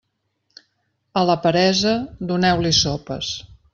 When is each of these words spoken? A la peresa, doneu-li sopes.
A 1.21 1.23
la 1.31 1.35
peresa, 1.43 1.93
doneu-li 2.33 2.73
sopes. 2.79 3.31